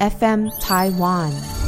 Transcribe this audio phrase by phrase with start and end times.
[0.00, 1.63] FM Taiwan。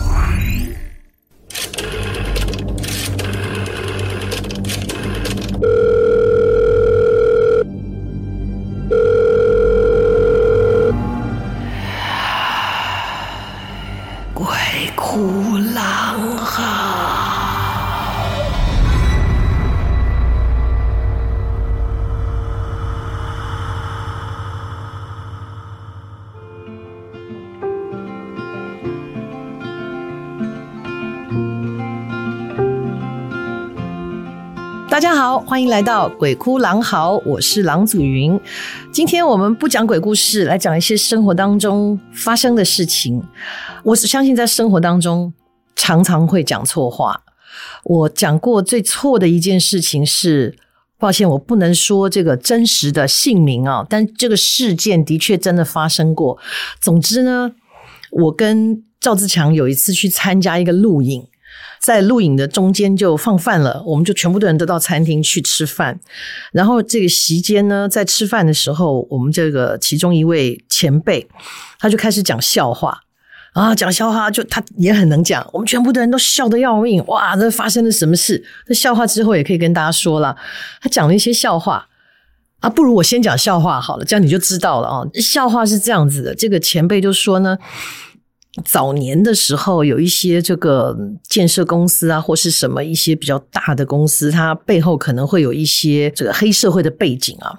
[34.97, 38.41] 大家好，欢迎来到鬼哭狼嚎，我是郎祖筠。
[38.91, 43.23] 今天我们不讲鬼故事，来讲一些生活当中发生的事情。
[43.85, 45.31] 我是相信在生活当中
[45.75, 47.21] 常常会讲错话。
[47.85, 50.57] 我讲过最错的一件事情是，
[50.99, 56.39] 抱歉，我不能说这个真实的姓名啊，但这个事件的确真的发生过。
[56.81, 57.53] 总之呢，
[58.13, 61.29] 我跟赵自强有一次去参加一个录影。
[61.81, 66.01] 在录影的中间就放饭了，我们就全部的人都到餐厅去吃饭。
[66.53, 71.29] 然后这个席间呢，在吃饭的时候，我们这个其中一位前辈，
[71.79, 72.99] 他就开始讲笑话
[73.53, 77.05] 啊，讲笑话就他也很能讲，我们全部的人都笑得要命。
[77.07, 78.45] 哇，这发生了什么事？
[78.67, 80.37] 这笑话之后也可以跟大家说了。
[80.81, 81.87] 他讲了一些笑话
[82.61, 85.07] 啊，不如我先讲笑话好了，这样你就知道了啊。
[85.15, 87.57] 笑话是这样子的，这个前辈就说呢。
[88.65, 90.97] 早年的时候，有一些这个
[91.29, 97.55] 建设公司啊，或是什么一些比较大的公司，它背后可能会有一些这个黑社会的背景啊。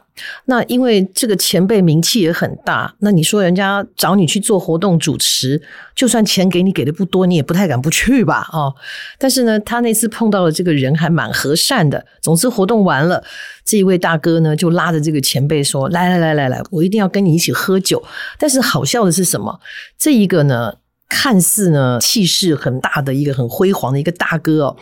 [0.45, 5.61] 那因为这个前辈名气也很大，那你说人家找你去做活动主持，
[5.95, 8.49] 就算钱给你给的不多，你也不太敢不去吧？
[8.51, 8.73] 哦，
[9.19, 12.03] 但是呢，他那次碰到的这个人还蛮和善的。
[12.21, 13.23] 总之活动完了，
[13.63, 18.03] 这一位大哥呢就拉着这个前辈说：“来来来来来，我一定要跟你一起喝酒。”
[18.39, 19.59] 但是好笑的是什么？
[19.99, 20.73] 这一个呢？
[21.09, 24.77] 看似呢气势很大的一个很辉煌的一个大哥哦，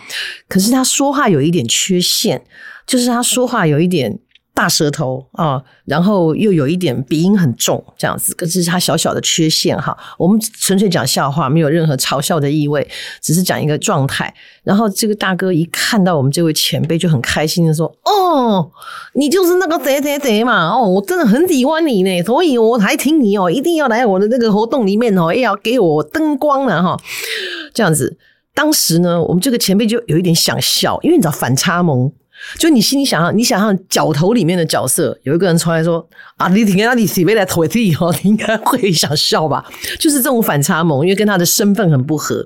[0.48, 2.44] 可是他说话有一点缺陷，
[2.86, 4.20] 就是他说话有一点。
[4.56, 9.96] 大舌头啊，然后又有一点鼻音很重，这样子，这是他小小的缺陷哈。
[10.18, 12.88] 我们纯粹讲笑话，没有任何嘲笑的意味，
[13.22, 14.34] 只是讲一个状态。
[14.64, 18.72] 然后这个大哥一看到我们这位前辈，就很开心的说：“哦，
[19.16, 20.70] 你就是那个谁谁谁嘛！
[20.70, 26.98] 哦，我真的很喜欢你呢，所以我还请你哦，一定要来我的这个活动里面哦，也要给我灯光了哈。”
[27.76, 28.18] 这样子，
[28.54, 32.10] 当时呢，我们这个前辈就有一点想笑，因为你知道反差萌。
[32.58, 36.08] 就你心里想象，你想象角头里面的角色，有一个人出来说
[36.38, 39.66] ：“啊，你挺啊，你是未来投资以后，你应该会想笑吧？”
[40.00, 42.46] 就是这种反差萌，因为跟他的身份很不合。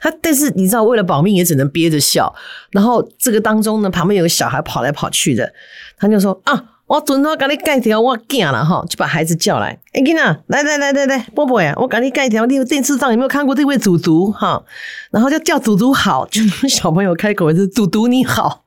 [0.00, 2.32] 他但是你知道，为了保命，也只能憋着笑。
[2.70, 5.52] 然后这个当中呢，旁边有个小孩跑来跑去的，
[5.98, 12.46] 他就说：“啊，我准备给你盖条，我惊了哈！”就把孩子叫来：“哎，囡仔，来来来来来，波波呀，我给你盖条。
[12.46, 14.62] 你电视上有没有看过这位祖祖哈？
[15.10, 18.64] 然后就叫祖祖好，就 小朋友开口是祖祖你好。”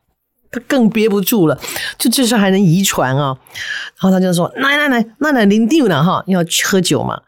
[0.52, 1.60] 他更憋不住了，
[1.98, 3.38] 就这事还能遗传啊！
[4.00, 7.22] 然后他就说：“来来来，那来领定了哈，要去喝酒嘛。”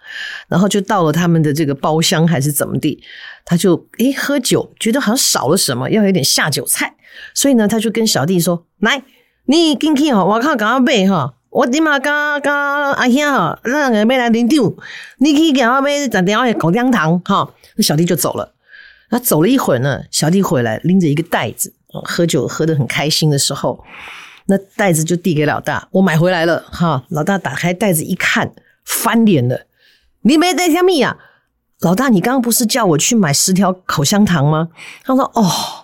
[0.50, 3.04] 然后就到了他们的这个包厢还是怎么地，
[3.46, 6.96] 他就诶喝酒，觉得好像少了什么，要有点下酒菜，
[7.36, 9.04] 所以呢，他就跟小弟说：“来，
[9.46, 12.12] 你进去哈，我靠，赶快买哈，我立马跟
[12.42, 14.60] 跟阿兄哈，让人买来领定，
[15.20, 18.56] 你去赶快买咱点口香糖哈。”那小弟就走了。
[19.12, 21.74] 他走了一会儿呢，小弟回来拎着一个袋子。
[22.03, 23.84] 喝酒喝得很开心的时候，
[24.46, 27.03] 那袋子就递给老大，我买回来了哈。
[27.09, 28.53] 老大打开袋子一看，
[28.85, 29.68] 翻脸了。
[30.22, 31.18] 你没带什么呀？
[31.80, 34.69] 老大，你刚刚不是叫我去买十条口香糖吗？
[35.03, 35.81] 他说：哦，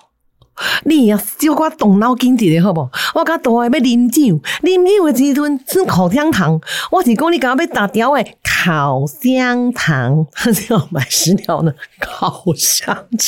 [0.85, 2.89] 你呀，就给我动脑筋点好不？
[3.15, 6.59] 我刚动还要啉酒，啉酒的时阵吃口香糖。
[6.91, 8.23] 我是讲你刚要打掉的。
[8.65, 12.85] 口香糖，他要买十条的 口香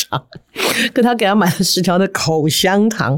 [0.10, 0.22] 糖，
[0.94, 3.18] 可他给他买了十条的口香糖，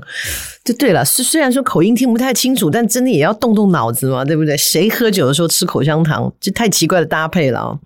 [0.64, 1.04] 就对了。
[1.06, 4.56] 虽虽然说口音听不太清楚，但真的也要动动脑子嘛，对不对？
[4.58, 7.80] 谁喝酒的时候吃口香糖，这太奇怪的搭配了。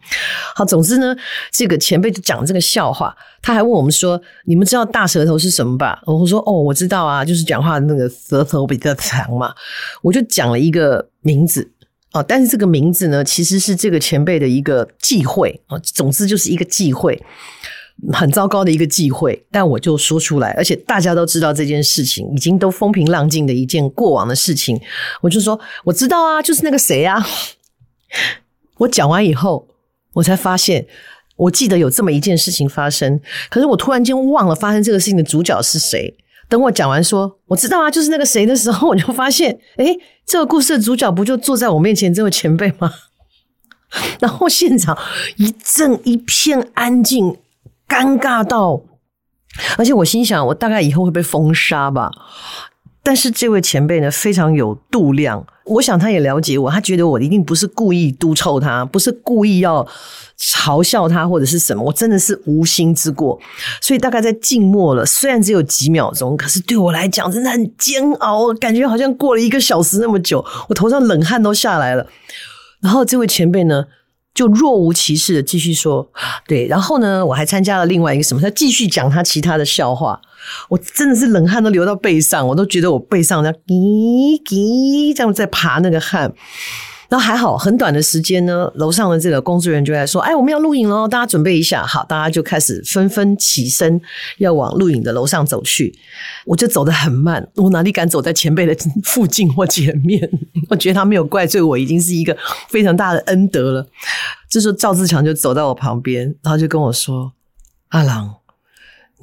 [0.55, 1.15] 好，总之呢，
[1.51, 9.53] 这个前辈就讲这个笑话，他还问我们说：“你们知道大舌头是什么吧？”我说：“哦，我知道啊，就是讲话那个舌头比较长嘛。”
[10.01, 11.71] 我就讲了一个名字。
[12.13, 15.77] 哦，但是这个名字呢，其实是这个前辈的一个忌讳啊。
[15.79, 17.21] 总之就是一个忌讳，
[18.13, 19.45] 很糟糕的一个忌讳。
[19.51, 24.79] 但我就说出来，而且大家都知道这件事情，已经都风平浪静的一件过往的事情。
[25.21, 27.21] 我就说我知道啊，就是那个谁啊。
[28.79, 29.67] 我讲完以后，
[30.13, 30.87] 我才发现，
[31.35, 36.15] 我记得有这么一件事情发生，可是我突然间忘了发生这个事情的主角是谁。
[36.47, 42.93] 等我讲完说我知道啊，就是那个谁的时候，我就发现，诶，这个故事的主角不就坐在我面前这位前辈吗？
[44.19, 44.97] 然后现场
[45.37, 47.37] 一阵一片安静，
[47.87, 48.81] 尴尬到，
[49.77, 52.11] 而且我心想，我大概以后会被封杀吧。
[53.05, 55.45] 但是这位前辈呢，非常有度量。
[55.65, 59.87] 我想他也了解我，他觉得我一定不是故意督促他，不是故意要
[60.39, 63.39] 嘲笑他或者是什么，我真的是无心之过。
[63.79, 72.07] 所以大概在静默了，虽然只有几秒钟，可是对我来讲真的很煎熬，感觉好像过了一个小时那么久，我头上冷汗都下来了。
[72.81, 73.85] 然后这位前辈呢，
[74.33, 76.09] 就若无其事的继续说，
[76.47, 80.21] 对，然后呢，我还参加了另外一个什么，他继续讲他其他的笑话。
[80.69, 86.33] 我真的是冷汗都流到背上，我都觉得我背上在滴滴这样在爬那个汗。
[87.07, 94.01] 然后还好，很短的时间呢，楼上的这个工作人员就在说：“哎，我们要录影喽，大家准备一下。”好，大家就开始纷纷起身
[94.39, 95.95] 要往录影的楼上走去。
[96.45, 98.75] 我就走得很慢，我哪里敢走在前辈的
[99.05, 100.27] 附近或前面？
[100.67, 102.35] 我觉得他没有怪罪我，已经是一个
[102.69, 103.87] 非常大的恩德了。
[104.49, 107.33] 这时候赵自强就走到我旁边，然后就跟我说
[107.89, 108.33] ：“阿郎，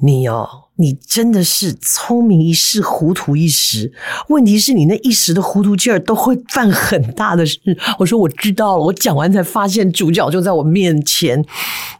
[0.03, 3.93] 你哦。”你真的是聪明一世，糊涂一时。
[4.29, 7.59] 问题是你那一时的糊涂劲儿都会犯很大的事。
[7.99, 11.45] 我说我知道了，我讲完才发现主角就在我面前。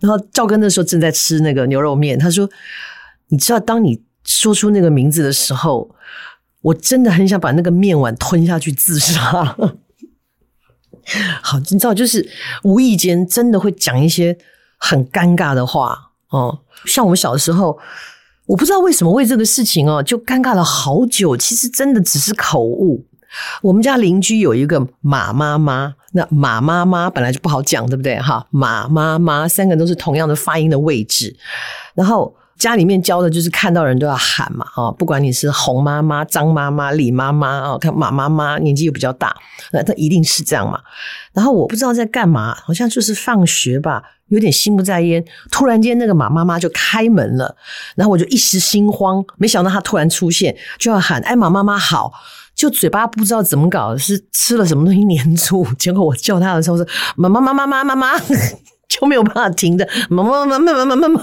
[0.01, 2.49] 然后赵哥那时候正在吃那个牛肉面，他说
[3.29, 5.91] ：“你知道，当你说出那个名字的时候，
[6.61, 9.55] 我真的很想把那个面碗吞下去自杀。
[11.43, 12.27] ”好，你知道，就是
[12.63, 14.35] 无意间真的会讲一些
[14.79, 17.79] 很尴尬的话哦，像我们小时候。
[18.45, 21.35] 我不知道为什么为这个事情哦，就尴尬了好久。
[21.37, 23.01] 其实真的只是口误。
[23.61, 28.19] 我们家邻居有一个马妈妈，那马妈妈本来就不好讲，对不对？
[28.19, 31.33] 哈，马妈妈三个都是同样的发音的位置。
[31.95, 39.35] 然后家里面教的就是看到人都要喊嘛，啊，不管你是洪妈妈、张妈妈、李妈妈啊，看马妈妈年纪又比较大，
[39.73, 40.79] 那他一定是这样嘛。
[41.33, 44.01] 然后我不知道在干嘛，好像就是放学吧。
[44.29, 47.53] 有点心不在焉，突然间那个马妈妈就开门了，
[47.95, 52.13] 然后我就一时心慌，没想到她突然出现，就要喊：“哎，马妈妈好！”
[52.55, 56.87] 就嘴巴不知道怎么搞，是吃了什么东西黏住，结果我叫她的时候是
[57.17, 58.13] “马妈妈妈妈妈妈”，
[58.99, 61.21] 就没有办法停的“妈妈妈妈妈妈妈妈”，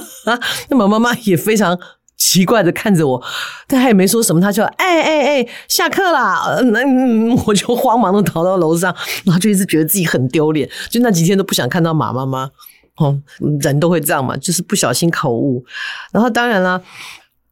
[0.68, 1.78] 那马妈妈也非常
[2.16, 3.22] 奇怪的看着我，
[3.66, 6.60] 但她也没说什么，她就哎哎哎，下课啦！
[6.72, 6.80] 那
[7.46, 8.94] 我就慌忙的逃到楼上，
[9.24, 12.50] 然后就一直觉得自己很丢脸，就那几天都不想看到马妈妈。
[12.96, 13.18] 哦，
[13.60, 15.64] 人都会这样嘛，就是不小心口误。
[16.12, 16.82] 然后当然了，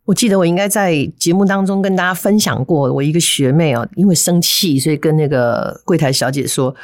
[0.05, 6.75] 我记得我应该在节目当中跟大家分享过，我一个学妹哦，因为生气，所以跟那个柜台小姐说：“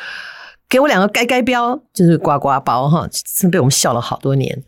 [0.75, 4.61] 给我两个该该标，就是呱呱包哈。”真被我们笑了好多年。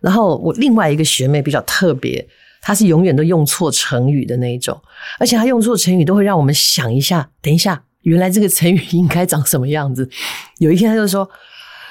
[0.00, 2.24] 然后我另外一个学妹比较特别，
[2.60, 4.80] 她是永远都用错成语的那一种，
[5.18, 10.08] 而且她用错成语都会让我们想一下，等一下，原来这个成语应该长什么样子。
[10.58, 11.28] 有一天她就说：“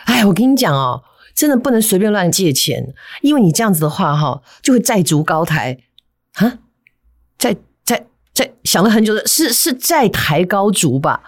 [0.07, 1.03] 哎，我跟你讲哦。”
[1.35, 5.77] 真的不能随便乱借钱，因为你这样子的话，哈，就会债逐高台
[6.35, 6.59] 啊！
[7.37, 7.55] 债
[8.37, 11.19] 在，想了很久的是是债台高筑吧？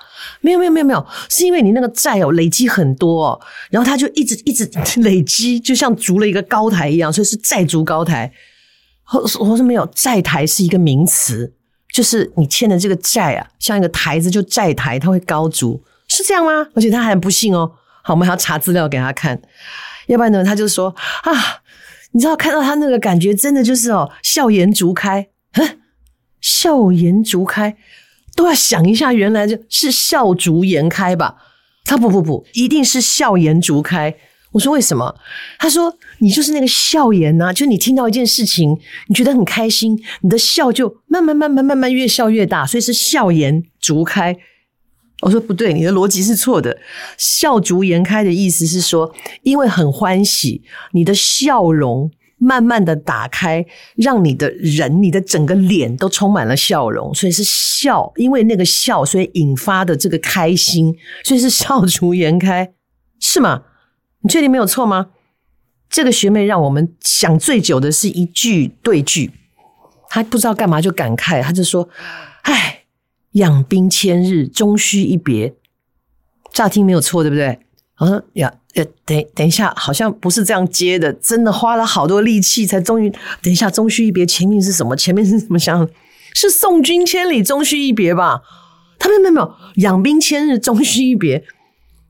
[0.42, 3.42] 没有没有没有没有，是因为你那个债哦累积很多哦，
[3.72, 4.70] 然后他就一直一直
[5.02, 8.32] 累积，就像筑了一个高台一样，所以是债逐高台。
[9.12, 11.52] 我我说没有，债台是一个名词，
[11.92, 16.68] 就是你欠的这个债啊，像一个台子就债台，它会高筑，是这样吗？
[16.76, 17.72] 而且他还不信哦。
[18.04, 19.42] 好，我们还要查资料给他看。
[20.06, 21.32] 要不然呢，他就说啊，
[22.12, 25.68] 你知道看到他那个感觉，真的就是哦，笑颜逐开，哼，
[26.42, 27.76] 笑颜逐开，
[28.36, 31.36] 都要想一下，原来就是笑逐颜开吧？
[31.86, 34.16] 他不不不，一定是笑颜逐开。
[34.52, 35.16] 我说为什么？
[35.60, 38.78] 他说你就是那个笑颜呐，就你听到一件事情，
[39.08, 44.36] 你觉得很开心，你的笑就慢慢慢慢慢慢越笑越大，所以是笑颜逐开。
[45.22, 46.80] 我说不对，你的逻辑是错的。
[47.18, 53.64] 笑逐颜开的意思是说，因为很欢喜，你的笑容慢慢的打开，
[53.96, 58.12] 让你的人、你的整个脸都充满了笑容，所以是笑。
[58.16, 62.74] 因为那个笑，所以引发的这个开心，所以是笑逐颜开，
[63.20, 63.64] 是吗？
[64.22, 65.12] 你确定没有错吗？
[65.90, 69.32] 这个学妹让我们想最久的是一句对句，
[70.10, 71.88] 她不知道干嘛就感慨，她就说
[72.44, 72.78] ：“唉。”
[73.34, 75.54] 养兵千日，终须一别。
[76.52, 77.60] 乍听没有错，对不对？
[78.00, 81.14] 我说呀，呃，等等一下，好像不是这样接的。
[81.14, 83.10] 真的花了好多力气，才终于。
[83.42, 84.96] 等一下，终须一别，前面是什么？
[84.96, 85.88] 前面是怎么想？
[86.34, 88.42] 是送君千里，终须一别吧？
[88.98, 91.44] 他们没有没有，养兵千日，终须一别。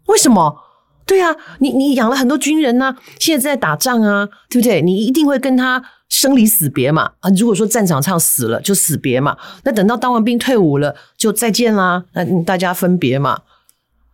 [0.07, 0.57] 为什么？
[1.05, 4.81] 对啊，你你养了很多军人呐、现在在打仗啊，对不对？
[4.81, 5.83] 你一定会跟他。
[6.09, 13.41] 生离死别嘛，啊，如果说战场上死了就死别嘛，那等到当完兵退伍了就再见啦，那大家分别嘛。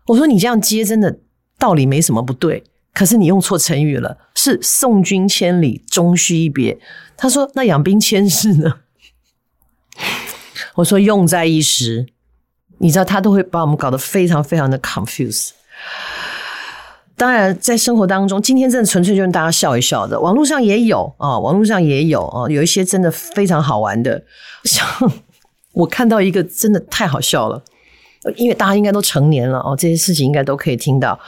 [0.07, 1.19] 我说你这样接真的
[1.57, 6.79] 道理没什么不对，可是你用错成语了，是送君千里，终须一别。
[7.17, 8.79] 他说：“那养兵千日呢？”
[10.75, 12.07] 我说：“用在一时。”
[12.79, 15.51] 你知道他都会把我们搞得非常非常的 confuse。
[17.15, 20.19] 当然，在生活当中，今天真的纯粹就是大家笑一笑的。
[20.19, 24.21] 网络上也有啊，网络上也有啊，有一些真的非常好玩的。
[24.65, 24.85] 像
[25.71, 27.63] 我看到一个真的太好笑了，
[28.35, 31.19] 因为大家应该都成年了哦，这些事情应该都可以听到。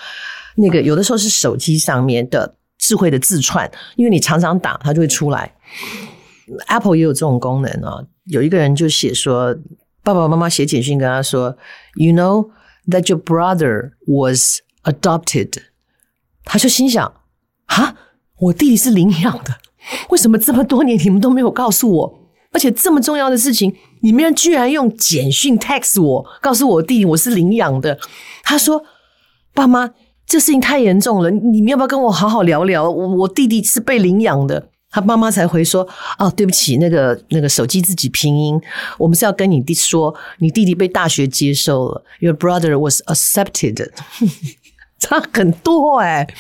[0.56, 5.54] 那个有的时候是手机上面的智慧的字串，因为你常常打，它就会出来。
[6.68, 8.04] Apple 也有这种功能啊。
[8.26, 9.56] 有一个人就写说，
[10.04, 11.56] 爸爸妈妈写简讯跟他说
[11.96, 12.50] ：“You know
[12.90, 15.54] that your brother was adopted。”
[16.44, 17.14] 他就心想
[17.68, 17.96] ：“啊，
[18.40, 19.58] 我弟弟是领养的，
[20.10, 22.17] 为什么这么多年你们都没有告诉我？
[22.52, 27.98] 而且这么重要的事情，你们居然用简讯 text 我，告诉我弟弟我是领养的。”
[28.44, 28.84] 他说
[29.54, 29.92] ：“爸妈，
[30.26, 32.90] 这事情太严重了，你们要不要跟我好好聊聊？
[32.90, 35.86] 我我弟弟是被领养的。”他妈妈才回说
[36.18, 38.60] ：“哦，对不起，那个那个手机自己拼音，
[38.98, 43.90] 我们是要跟你弟说，你弟弟被大学接受了，Your brother was accepted。
[44.98, 46.34] ”差很多哎、欸，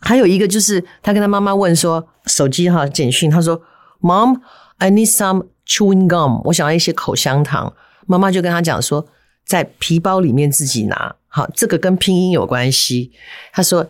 [0.00, 3.62] 还有一个就是他跟他妈妈问说，手机哈简讯，他说
[4.02, 4.40] ：“Mom
[4.78, 7.72] I need some chewing gum，我想要一些口香糖。
[8.06, 9.06] 妈妈就跟他讲说，
[9.44, 11.14] 在皮包里面自己拿。
[11.26, 13.12] 好，这个跟拼音有关系。
[13.52, 13.82] 他说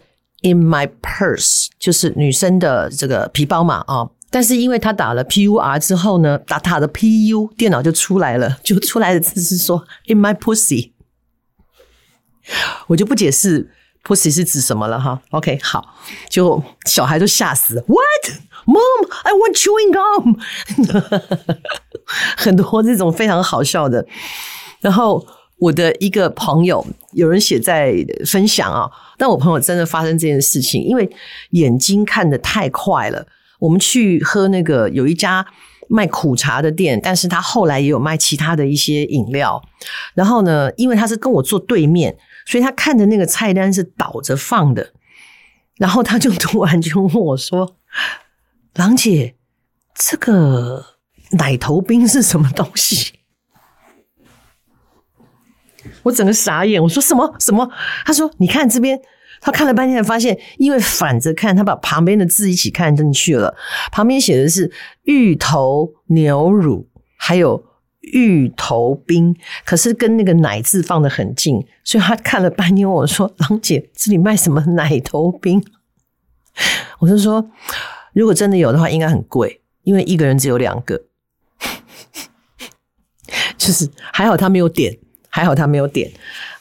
[0.42, 4.10] ，In my purse，就是女生的这个皮包嘛啊。
[4.30, 10.92] 但是因为他打了 P U R 之后呢，打他的 P U，电脑就出来了，就出来的字是说 In my pussy。
[12.88, 13.70] 我就不解释
[14.08, 15.20] pussy 是指什么了哈。
[15.30, 15.94] OK，好，
[16.30, 17.82] 就小孩都吓死了。
[17.86, 19.08] What, Mom?
[19.24, 20.38] I want chewing gum。
[22.38, 24.06] 很多这种非常好笑的。
[24.80, 25.26] 然后
[25.58, 31.10] 我的一个朋友，有人写在分享啊，但我朋友真的发生这件事情，因为
[31.50, 33.26] 眼睛看得太快了。
[33.58, 35.46] 我们去喝那个有一家
[35.88, 39.62] 卖苦茶的店，但是他后来也有卖其他的一些饮料。
[40.14, 42.16] 然后呢，因为他是跟我坐对面。
[42.48, 44.94] 所以他看的那个菜单是倒着放的，
[45.76, 47.76] 然后他就突然就问我说
[48.72, 49.34] ：“郎姐，
[49.94, 50.82] 这个
[51.32, 53.18] 奶头冰是什么东西？”
[56.04, 57.70] 我整个傻眼，我说：“什么什么？”
[58.06, 58.98] 他说：“你看这边。”
[59.42, 63.54] 他看了半天，才发现因为反着看，他把旁边的字一起看进去了。
[63.92, 66.88] 旁边写的是芋头牛乳，
[67.18, 67.67] 还有。
[68.12, 69.34] 芋头冰，
[69.64, 75.64] 可是跟那个奶字放得很近，所以他看了半天，我说：“郎姐，这里卖什么奶头冰？”
[76.98, 77.50] 我就说
[78.12, 81.02] ：“如果真的有的话，应该很贵，因为一个人只有两个。”
[83.56, 84.96] 就是还好他没有点，
[85.28, 86.10] 还好他没有点。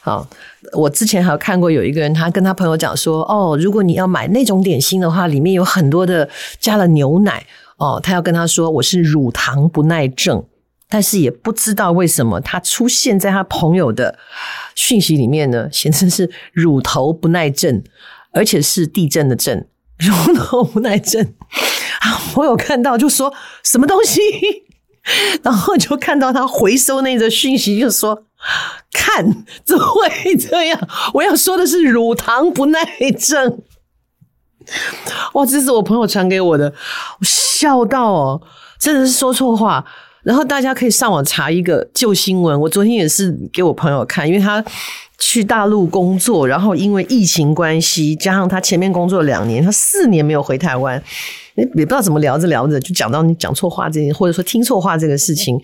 [0.00, 0.28] 好，
[0.72, 6.28] 我之前还有看过有一个人，他跟他朋友讲说：“哦，如果你要买那种点心的话，里面有很多的
[6.60, 7.46] 加了牛奶
[7.78, 10.44] 哦。”他要跟他说：“我是乳糖不耐症。”
[10.88, 14.18] 但是也不知道为什么他出现在他朋友的
[14.74, 15.68] 讯息里面呢？
[15.70, 17.82] 显示是乳头不耐症，
[18.32, 19.68] 而且是地震的震，
[19.98, 21.34] 乳头不耐症。
[22.00, 24.20] 啊，我有看到就说什么东西，
[25.44, 28.24] 然后就看到他回收那个讯息，就说
[28.92, 30.88] 看怎么会这样？
[31.14, 32.80] 我要说的是乳糖不耐
[33.18, 33.62] 症。
[35.34, 36.72] 哇，这是我朋友传给我的，
[37.20, 38.42] 我笑到哦，
[38.78, 39.84] 真的是说错话。
[40.28, 42.60] 然后大家可以上网查一个旧新闻。
[42.60, 44.62] 我昨天也是给我朋友看，因为他
[45.18, 51.02] 去大陆工作，然后因为疫情关系，加上他前面工作两年，他四年没有回台湾。
[51.56, 55.60] 也不知道怎么聊着聊着就讲到你讲错话这，或者说听错话这个事情，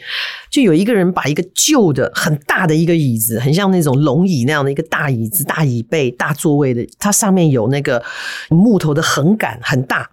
[0.50, 8.02] 就有一个人把一个旧的很大的一个椅子，很像那种龙椅那样的一个大椅子、大椅背、大座位的，它上面有那个
[8.48, 10.10] 木头的横杆，很大。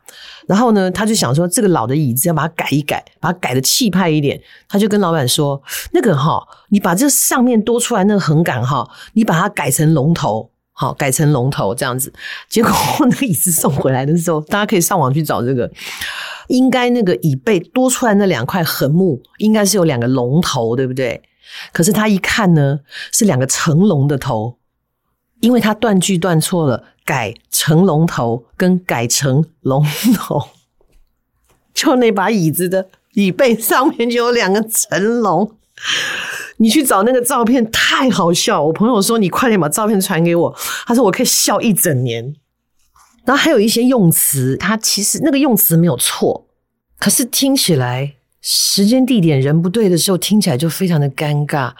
[0.47, 4.39] 然后呢，他就想说这个老的椅子要把它改一改，把它改的气派一点。
[4.69, 5.59] 他就跟老板说
[5.93, 12.11] ：“那个哈，你把这上面多出来那个横杆哈，你把它改成龙头。”好，改成龙头这样子，
[12.49, 15.69] 结果那个椅子送回来的时候，大家可以上网去找这个，
[16.47, 21.21] 应该那个椅背多出来那两块横木，应该是有两个龙头，对不对？
[21.71, 22.79] 可是他一看呢，
[23.11, 24.57] 是两个成龙的头，
[25.41, 29.85] 因为他断句断错了，改成龙头跟改成龙
[30.15, 30.41] 头，
[31.75, 35.57] 就那把椅子的椅背上面就有两个成龙。
[36.61, 38.61] 你去找那个照片，太好笑。
[38.63, 42.35] 我朋友说：“你快点把照片传给我。”他说：“我可以笑一整年。”
[43.25, 46.47] 然后还有一些用词，它其实那个用词没有错，
[46.99, 51.73] 可是听起来时间、地点、人不对的时候，听起来就非常的尴尬。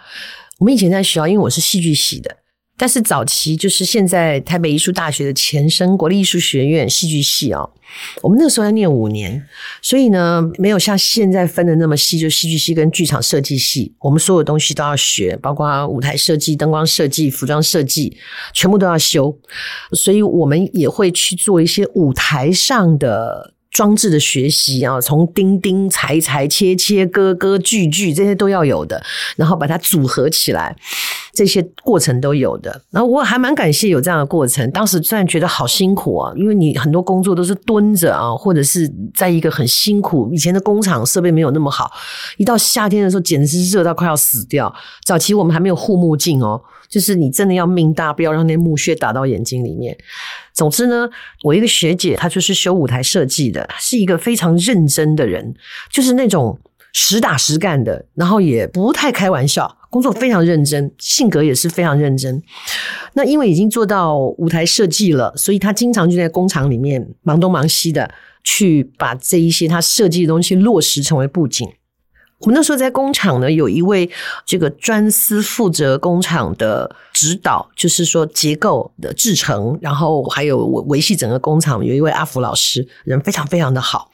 [0.58, 2.38] 我们以前在学校，因为我是戏剧系的，
[2.82, 7.70] 但是早期就是现在台北艺术大学的前身国立艺术学院戏剧系哦，
[8.24, 9.46] 我们那个时候要念五年，
[9.84, 18.18] 所以呢，没有像现在分的那么细，就戏剧系跟剧场设计系，我们所有东西都要学，包括舞台设计、灯光设计、服装设计，
[18.52, 19.38] 全部都要修，
[19.92, 23.54] 所以我们也会去做一些舞台上的。
[23.72, 29.02] 装置的学习啊，从钉钉裁裁、切切割割、锯锯这些都要有的，
[29.38, 30.76] 然后把它组合起来，
[31.34, 32.82] 这些过程都有的。
[32.90, 34.70] 然后我还蛮感谢有这样的过程。
[34.72, 40.30] 当时虽然觉得好辛苦啊，因为你很多工作都是蹲着啊，或者是在一个很辛苦。
[40.34, 41.92] 以前的工厂设备没有那么好，
[42.38, 44.74] 一到夏天的时候简直是热到快要死掉。
[45.06, 46.62] 早期我们还没有护目镜哦。
[46.90, 49.98] 就是你真的要命大，不要让那木屑打到眼睛里面。
[50.52, 51.10] 总之呢，
[51.42, 55.56] 我一个学姐，她就是修舞台设计的，是一个非常认真的人，
[55.90, 56.60] 就是那种
[56.92, 62.42] 实打实干的，然后也不太开玩笑，工作非常认真，性格也是非常认真。
[63.14, 68.10] 那因为已经做到舞台设计了，所以他经常就在工厂里面忙东忙西的，
[68.44, 71.70] 去把这一些他设计的东西落实成为布景。
[72.40, 74.10] 我们那时候在工厂呢，有一位
[74.46, 84.10] 这个专司负责工厂的指导，就是说结构的制成，然后还有维维系整个工厂，有一位阿福老师，人非常非常的好。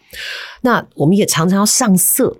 [0.61, 2.35] 那我们也常常要上色，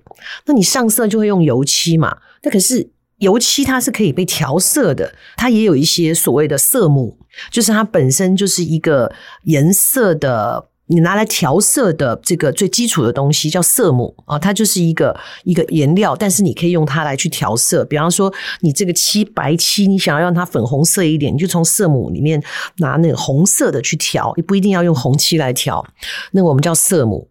[0.45, 2.17] 那你上色就会用油漆嘛？
[2.43, 7.17] 那可是油漆它是可以被调色的，它也有一些所谓的色母，
[7.51, 9.11] 就是它本身就是一个
[9.43, 10.69] 颜色的。
[10.89, 17.83] 你拿来调色的这个最基础的东西叫色母啊，它就是一个一个颜料，但是你可以用它来去调色。
[17.83, 22.41] 比方说，你这个漆白漆，你想要让它粉红色一点，你就从色母里面
[22.77, 25.85] 拿那个红色的去调，你不一定要用红漆来调。
[26.31, 27.29] 那我们叫色母，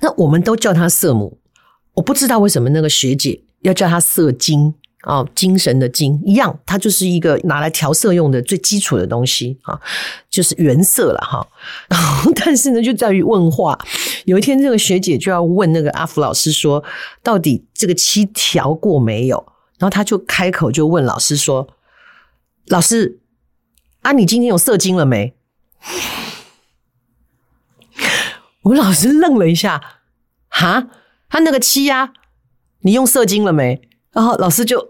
[0.00, 1.38] 那我们都叫它色母。
[1.94, 4.74] 我不知道为什么那个学姐要叫它色精。
[5.04, 9.80] 哦，精神的精一样，它就是一个拿来调色用的最基础的东西啊，
[10.28, 11.46] 就是原色了哈。
[11.88, 13.78] 然后，但是呢，就在于问话。
[14.24, 16.82] 有一天，这个学姐就要问那个阿福老师说
[17.22, 19.36] ：“到底这个漆调过没有？”
[19.78, 21.68] 然后他就开口就问老师说
[22.66, 23.20] ：“老师
[24.02, 25.34] 啊，你今天有色精了没？”
[28.62, 29.80] 我们老师愣了一下，
[30.48, 30.88] 哈，
[31.30, 32.12] 他那个漆呀，
[32.80, 33.87] 你用色精了没？
[34.18, 34.84] 然后老师就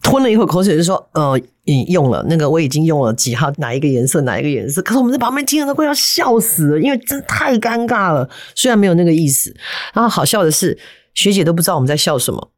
[0.00, 8.26] 吞了一口口水，就说：“呃，你用了那个，我已经用了几号，哪一个颜色，哪一个颜色。”可是我们在旁边听了都快要笑死了，因为真太尴尬了。
[8.54, 9.54] 虽然没有那个意思，
[9.92, 10.78] 然后好笑的是，
[11.12, 12.50] 学姐都不知道我们在笑什么，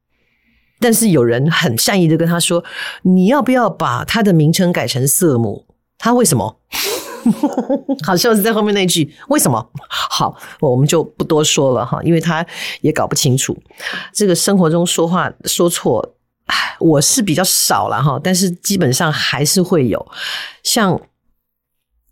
[0.78, 2.62] 但是有人很善意的跟她说
[3.02, 5.66] ：“你要不要把它的名称改成色母？”
[5.98, 6.60] 他为什么？
[8.06, 9.64] 好笑是在后面那句“为什么”？
[9.88, 12.44] 好，我们就不多说了哈，因为他
[12.80, 13.56] 也搞不清楚。
[14.12, 16.14] 这个生活中说话说错，
[16.78, 20.06] 我是比较少了哈，但是基本上还是会有。
[20.62, 21.00] 像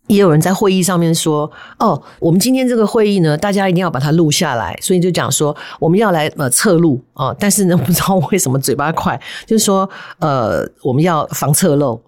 [0.06, 12.00] 也有人在会议上面说：“哦，我们今天这个会议呢，大家一定要把它录下来。”所以就讲说我们要来呃侧录啊，但是呢，不知道为什么嘴巴快，就是说呃，我们要防侧漏。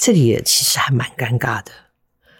[0.00, 1.70] 这里也其实还蛮尴尬的。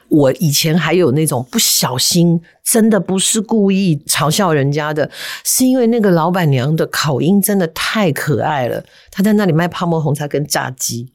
[0.09, 5.09] 我以前还有那种不小心，真的不是故意嘲笑人家的，
[5.45, 8.83] 是因为那个老板娘的口音真的太可爱了。
[9.13, 11.13] 她在那里卖泡沫红茶跟炸鸡，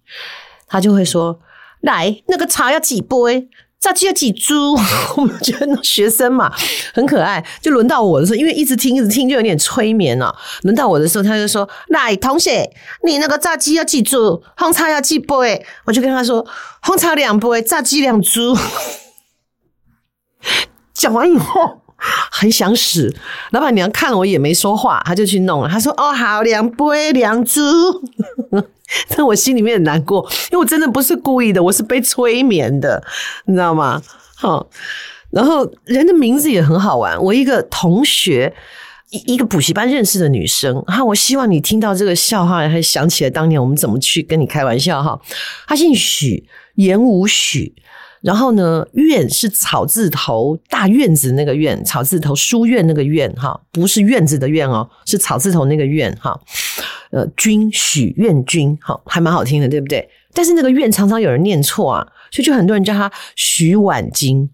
[0.67, 1.41] 她就会说
[1.81, 3.49] ：“来，那个茶要几杯？”
[3.85, 4.75] 炸鸡要几株？
[5.15, 6.51] 我们觉得那学生嘛
[6.91, 7.45] 很可爱。
[7.61, 10.35] 就轮到我的时候，因为一直听一直听，就有点催眠了。
[10.63, 12.67] 轮到我的时候，他就说：“来，同学，
[13.03, 14.41] 你那个炸鸡要几株？
[14.57, 16.43] 红茶要几杯？”我就跟他说
[16.81, 18.57] ：“红茶两杯，炸鸡两株。”
[20.91, 21.81] 讲完以后
[22.31, 23.13] 很想死。
[23.51, 25.69] 老板娘看了我也没说话，她就去弄了。
[25.69, 27.61] 她说：“哦，好，两杯两株。”
[29.09, 33.03] 但我心里面很难过，因为我真的不是故意的，我是被催眠的，
[33.45, 34.01] 你知道吗？
[34.35, 34.69] 好，
[35.31, 37.19] 然后人的名字也很好玩。
[37.21, 38.53] 我一个同学，
[39.09, 45.19] 一一个补习班认识的女生，哈，我希望你听到这个笑话，还想起来当年我们怎么去跟你开玩笑哈。
[45.65, 47.73] 她姓许，言无许。
[48.25, 56.35] 然后呢，院是草字头，大院子那个院，草字头书院那个院哈，不是院子的院哦，是草字头那个院哈。
[57.11, 60.09] 呃，君许愿君，好，还蛮好听的，对不对？
[60.33, 64.49] 但是那个院常常有人念错啊，所以就很多人叫他许婉君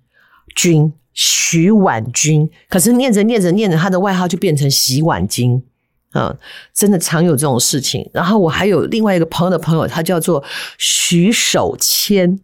[0.54, 5.64] 君，许婉君，可是念着念着念着，他的外号就变成洗碗精
[6.12, 6.36] 啊，
[6.74, 8.08] 真的常有这种事情。
[8.14, 10.44] 然后我还有另外一个朋友的朋友，他叫做
[10.78, 12.38] 许守谦。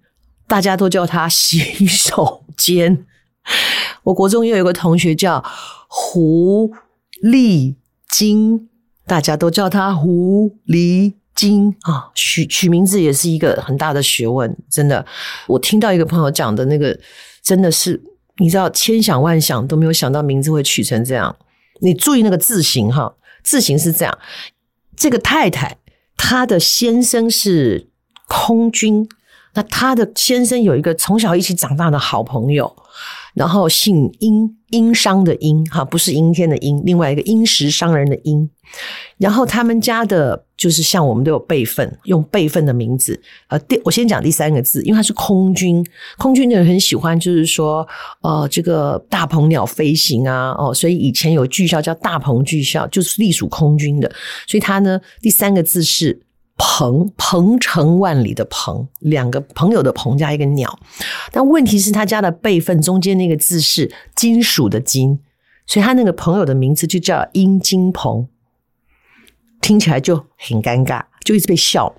[0.47, 3.05] 大家都叫他洗手间。
[4.03, 5.43] 我国中又有一个同学叫
[5.87, 6.71] 狐
[7.21, 7.75] 狸
[8.09, 8.69] 精，
[9.05, 15.05] 大家都叫他狐狸精啊，取取名字也是一个很大的学问，真的。
[15.47, 16.97] 我听到一个朋友讲的那个，
[17.41, 18.01] 真的是
[18.37, 21.35] 你知道，千想万想都没有想到名字会取成这样。
[21.81, 24.17] 你注意那个字形哈，字形是这样。
[24.95, 25.77] 这个太太
[26.15, 27.89] 她的先生是
[28.27, 29.07] 空军，
[29.57, 32.71] 那她的先生有一个从小一起长大的好朋友。
[33.33, 38.49] 然后姓殷，殷商的殷哈，不是阴天的阴，另外一个殷实商人的殷。
[39.19, 43.21] 然后他们家的，就是像我们都有辈分，用辈分的名字。
[43.49, 45.85] 呃，第我先讲第三个字，因为他是空军，
[46.17, 47.87] 空军的人很喜欢，就是说，
[48.23, 54.11] 呃，这个大鹏鸟飞行啊，哦，所以以前有剧校叫大鹏剧校，就是隶属空军的。
[54.47, 56.19] 所以他呢，第三个字是。
[56.57, 60.79] 鹏，鹏程万里的鹏，两个朋友的鹏加一个鸟，
[61.31, 65.19] 但问题是他家的辈分中间那个字是金属的金，
[65.67, 68.27] 所以他那个朋友的名字就叫殷金鹏，
[69.61, 71.93] 听起来就很尴尬，就一直被笑。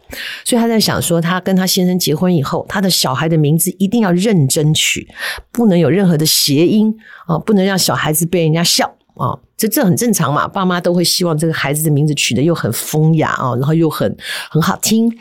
[0.44, 5.06] 所以他在想说，他跟他先生结婚以后，他的小孩的名字一定要认真取，
[5.52, 6.96] 不能有任何的谐音
[7.28, 8.97] 啊，不能让小孩子被人家笑。
[9.18, 14.16] 啊，这这很正常嘛，爸妈都会希望这个孩子的名字取得又很风雅啊，然后又很
[14.50, 15.12] 很好听。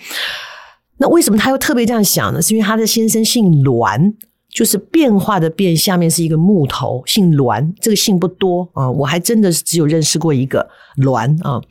[1.00, 2.42] 那为什么他又特别这样想呢？
[2.42, 4.16] 是因为他的先生姓栾，
[4.50, 7.72] 就是变化的变，下面是一个木头，姓栾。
[7.80, 11.62] 这个姓不多啊，我还真的是只有认识过一个栾啊。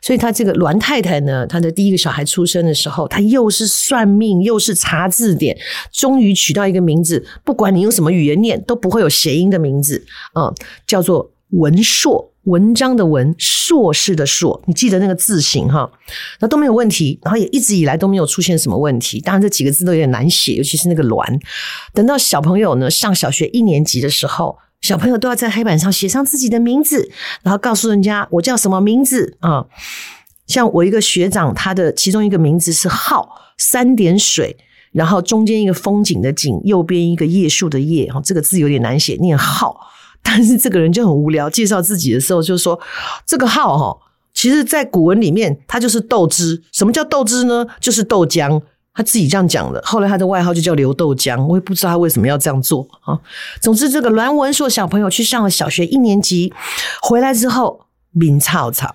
[0.00, 5.58] 所以他这个栾太太呢，他的第一个小孩出生的时候，他又是算命，又是查字典，
[5.92, 10.54] 终于取到一个名字，不管你用什么语言念，都不会有谐音的名字啊，
[10.86, 11.32] 叫做。
[11.50, 15.90] 文硕，文章的文，硕士的硕，你记得那个字形哈，
[16.40, 19.20] 那都没有问题，然后也一直以来都没有出现什么问题。
[19.20, 21.40] 当然这几个字都有点难写，尤其是那个栾。
[21.94, 27.10] 等到小朋友呢上小学一年级的时候，小朋友都要在黑板上写上自己的名字，
[27.42, 29.64] 然后告诉人家我叫什么名字啊。
[30.46, 34.56] 像我一个学长，他的其中一个名字是浩，三点水，
[34.92, 39.78] 然后中间一个风景的景，右边一个叶树的叶，哈，这个字有点难写，念浩。
[40.30, 42.78] 但是这个人就很无聊，介绍自己的时候就说
[43.24, 43.98] ：“这个号哈，
[44.34, 46.62] 其实在古文里面，它就是豆汁。
[46.70, 47.66] 什么叫豆汁呢？
[47.80, 48.60] 就是豆浆。
[48.92, 49.80] 他自己这样讲的。
[49.86, 53.18] 后来他的外号就叫刘豆浆，我也不知道他为什么要这样做啊。
[53.62, 56.52] 总之，这个栾文硕小朋友去上了小学一年级，
[57.00, 58.86] 回来之后，面臭臭，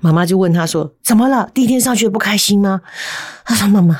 [0.00, 1.50] 妈妈就问他说：怎么了？
[1.52, 2.82] 第一天上学不开心吗？
[3.44, 3.98] 他说：妈妈，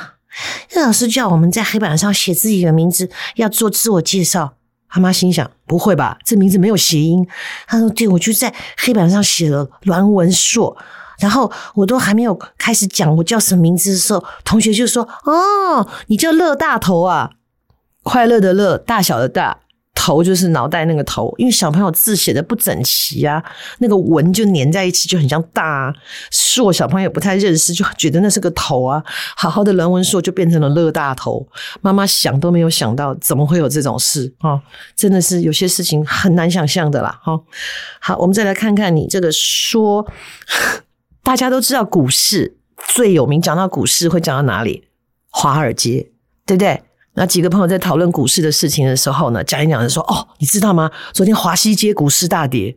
[0.68, 4.52] 这老师叫我们在黑板上写自己的名字，要做自我介绍。”
[4.88, 7.26] 他妈心想：不会吧，这名字没有谐音。
[7.66, 10.76] 他说：对，我就在黑板上写了栾文硕，
[11.18, 17.32] 然后我都还没有开始讲我叫什么名字的时候，同学就说：哦，你叫乐大头啊，
[18.02, 19.58] 快乐的乐，大小的大。
[20.06, 23.42] 头就是脑袋那个头，因为小朋友字写的不整齐啊，
[23.78, 25.92] 那个文就粘在一起，就很像大
[26.30, 26.72] 硕。
[26.72, 29.02] 小朋友不太认识，就觉得那是个头啊。
[29.36, 31.44] 好好的人文硕就变成了乐大头。
[31.80, 34.62] 妈妈想都没有想到，怎么会有这种事啊？
[34.94, 37.18] 真的是有些事情很难想象的啦。
[37.24, 37.40] 哈，
[37.98, 40.06] 好，我们再来看看你这个说，
[41.24, 42.56] 大家都知道股市
[42.94, 44.84] 最有名，讲到股市会讲到哪里？
[45.30, 46.12] 华尔街，
[46.46, 46.80] 对不对？
[47.16, 50.90] 那几个朋友在讨论股市的事情的时候呢，讲一讲就说：“哦，你知道吗？
[51.12, 52.76] 昨天华西街股市大跌。”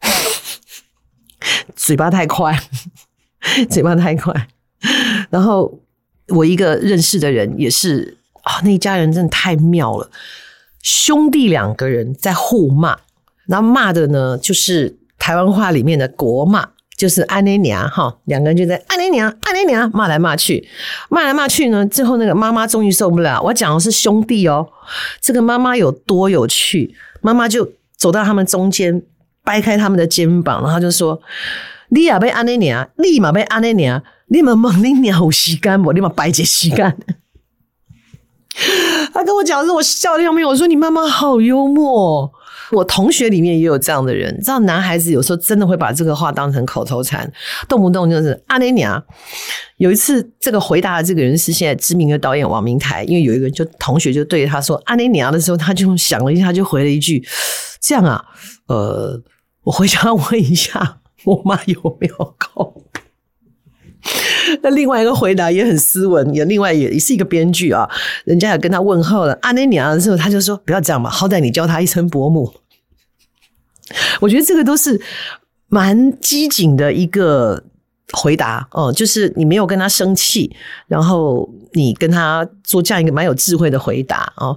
[1.74, 2.56] 嘴巴太快，
[3.68, 4.48] 嘴巴太快。
[5.30, 5.80] 然后
[6.28, 10.10] 我一个认识的人也是啊，那一家人真的太妙了，
[10.82, 12.98] 兄弟两个人在互骂，
[13.46, 16.70] 然后骂的呢就是台湾话里面的国骂。
[16.98, 20.68] 就是阿内娘哈，两个人就在阿内娘阿内娘骂来骂去，
[21.08, 23.40] 骂来骂去呢，最后那个妈妈终于受不了。
[23.40, 24.68] 我讲的是兄弟哦，
[25.20, 29.00] 这个妈妈有多有趣，妈妈就走到他们中间，
[29.44, 31.20] 掰开他们的肩膀，然后就说
[31.90, 35.92] ：“你也被阿内娘，立马被阿内娘，你们猛你娘有吸干不？
[35.92, 36.98] 立马白姐吸干。
[39.14, 40.44] ”他跟我讲的时候，我笑的要命。
[40.44, 42.32] 我说：“你妈妈好幽默。”
[42.72, 47.30] 我同学里面也有这样的人，你知道男孩子有时候真的会把这个话当成口头禅，
[47.68, 49.02] 动不动就是阿内娘。
[49.76, 57.24] 有一次，这个回答的这个人是现在知名的导演王明台，因为有一个人就同学就对他说阿内娘的时候，他就想了一下，就回了一句
[57.80, 58.24] ：“这样啊，
[58.66, 59.22] 呃，
[59.62, 62.84] 我回家问一下我妈有没有空。”
[64.62, 67.88] 那另外一个回答也很斯文，也另外也是一个编剧啊，
[68.24, 72.52] 人家也跟他问候了阿内娘的时候，他就说不要这样嘛，好歹你叫他一声伯母。
[74.20, 75.00] 我觉得这个都是
[75.68, 77.62] 蛮机警的一个
[78.12, 80.50] 回答哦，就是你没有跟他生气，
[80.86, 84.56] 然后你跟他做这样一个蛮有智慧的回答哦。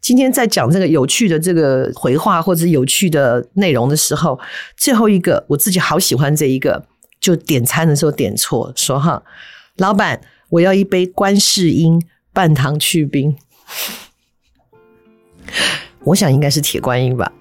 [0.00, 4.38] 今天在讲这个有趣的这个回话或者有趣的内容的时候，
[4.76, 6.86] 最后一个我自己好喜欢这一个。
[7.22, 9.22] 就点餐的时候点错，说哈，
[9.76, 13.34] 老板，我要一杯观世音半糖去冰。
[16.00, 17.32] 我想应该是铁观音吧。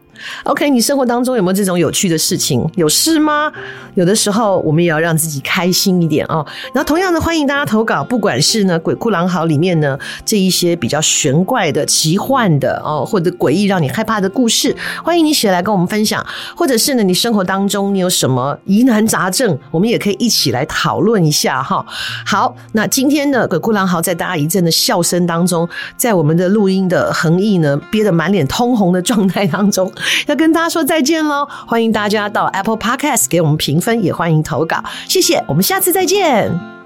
[0.43, 2.67] OK，你生活当中有没有这种有趣的事情？
[2.75, 3.51] 有事吗？
[3.95, 6.45] 有的时候我们也要让自己开心一点哦。
[6.73, 16.25] 然后同样的，欢迎大家投稿，不管是呢《鬼哭狼嚎》里面呢这一些比较玄怪的、奇幻的哦，或者诡异让你害怕的故事，欢迎你写来跟我们分享。
[16.55, 21.85] 或者是呢，你生活当中你有什么疑难杂症，我们也可以一起来讨论一下哈。
[22.25, 29.91] 好，那今天呢，《鬼哭狼嚎》在大家一阵的笑声当中，在我们的录音的横溢呢憋得满脸通红的状态当中。
[30.27, 31.47] 要跟大家说再见喽！
[31.67, 36.80] 欢迎大家到 Apple Podcast 给我们评分，也欢迎投稿，谢谢，我们下次再见。